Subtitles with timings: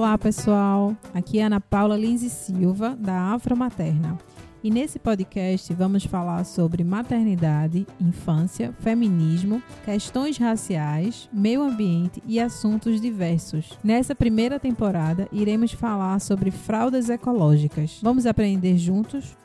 [0.00, 0.96] Olá, pessoal.
[1.12, 4.16] Aqui é Ana Paula Lins Silva, da Afro Materna.
[4.64, 12.98] E nesse podcast vamos falar sobre maternidade, infância, feminismo, questões raciais, meio ambiente e assuntos
[12.98, 13.78] diversos.
[13.84, 18.00] Nessa primeira temporada, iremos falar sobre fraldas ecológicas.
[18.02, 19.36] Vamos aprender juntos?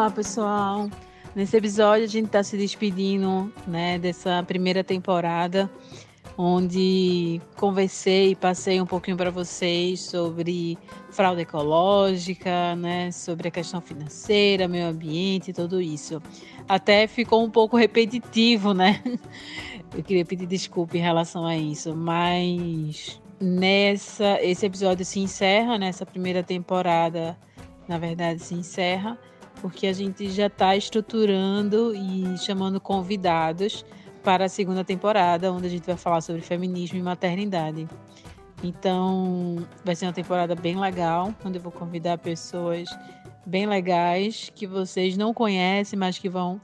[0.00, 0.88] Olá, pessoal.
[1.36, 5.70] Nesse episódio a gente está se despedindo, né, dessa primeira temporada,
[6.38, 10.78] onde conversei passei um pouquinho para vocês sobre
[11.10, 16.22] fraude ecológica, né, sobre a questão financeira, meio ambiente, tudo isso.
[16.66, 19.02] Até ficou um pouco repetitivo, né?
[19.94, 26.06] Eu queria pedir desculpa em relação a isso, mas nessa esse episódio se encerra nessa
[26.06, 27.36] primeira temporada,
[27.86, 29.18] na verdade se encerra
[29.60, 33.84] porque a gente já está estruturando e chamando convidados
[34.22, 37.88] para a segunda temporada, onde a gente vai falar sobre feminismo e maternidade.
[38.62, 42.88] Então, vai ser uma temporada bem legal, onde eu vou convidar pessoas
[43.46, 46.60] bem legais que vocês não conhecem, mas que vão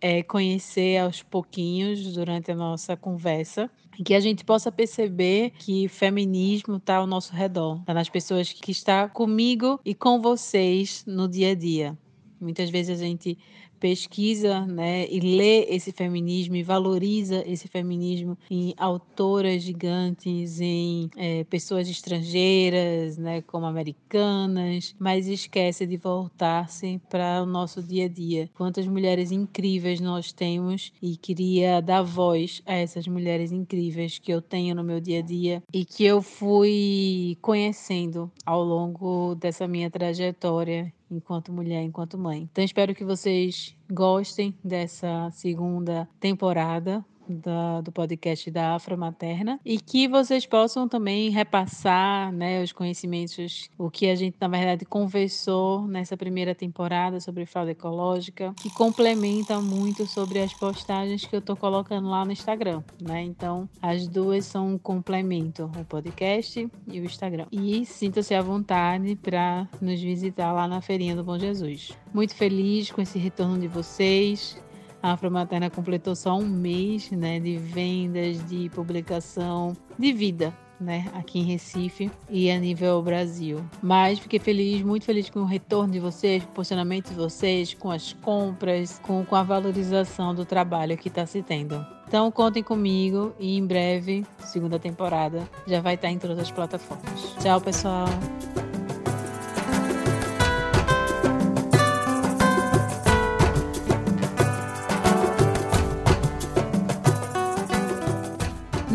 [0.00, 3.70] é, conhecer aos pouquinhos durante a nossa conversa.
[4.04, 8.72] Que a gente possa perceber que feminismo está ao nosso redor, está nas pessoas que
[8.72, 11.98] estão comigo e com vocês no dia a dia.
[12.42, 13.38] Muitas vezes a gente
[13.82, 21.42] pesquisa né, e lê esse feminismo e valoriza esse feminismo em autoras gigantes, em é,
[21.42, 28.48] pessoas estrangeiras, né, como americanas, mas esquece de voltar-se para o nosso dia a dia.
[28.54, 34.40] Quantas mulheres incríveis nós temos e queria dar voz a essas mulheres incríveis que eu
[34.40, 39.90] tenho no meu dia a dia e que eu fui conhecendo ao longo dessa minha
[39.90, 42.48] trajetória enquanto mulher, enquanto mãe.
[42.50, 49.78] Então espero que vocês gostem dessa segunda temporada da, do podcast da Afro Materna e
[49.78, 55.86] que vocês possam também repassar né, os conhecimentos, o que a gente, na verdade, conversou
[55.86, 61.56] nessa primeira temporada sobre fraude ecológica, que complementa muito sobre as postagens que eu estou
[61.56, 62.82] colocando lá no Instagram.
[63.00, 63.22] Né?
[63.22, 67.46] Então, as duas são um complemento, o podcast e o Instagram.
[67.50, 71.92] E sinta-se à vontade para nos visitar lá na Feirinha do Bom Jesus.
[72.12, 74.60] Muito feliz com esse retorno de vocês.
[75.02, 80.56] A Afromaterna completou só um mês né, de vendas, de publicação, de vida.
[80.80, 83.64] Né, aqui em Recife e a nível Brasil.
[83.80, 87.72] Mas fiquei feliz, muito feliz com o retorno de vocês, com o posicionamento de vocês,
[87.72, 91.86] com as compras, com, com a valorização do trabalho que está se tendo.
[92.08, 97.36] Então contem comigo e em breve, segunda temporada, já vai estar em todas as plataformas.
[97.40, 98.08] Tchau, pessoal!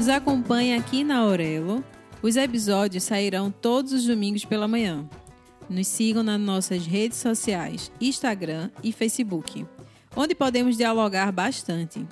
[0.07, 1.83] Nos acompanhe aqui na Aurelo.
[2.23, 5.05] Os episódios sairão todos os domingos pela manhã.
[5.69, 9.65] Nos sigam nas nossas redes sociais, Instagram e Facebook,
[10.15, 12.07] onde podemos dialogar bastante.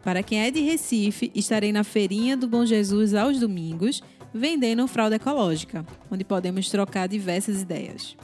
[0.00, 4.00] Para quem é de Recife, estarei na Feirinha do Bom Jesus aos domingos,
[4.32, 8.16] vendendo fralda ecológica, onde podemos trocar diversas ideias.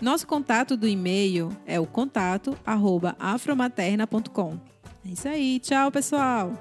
[0.00, 4.58] Nosso contato do e-mail é o contato@afromaterna.com.
[5.04, 6.54] É isso aí, tchau, pessoal.